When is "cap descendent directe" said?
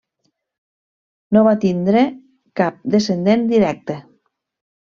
2.63-4.03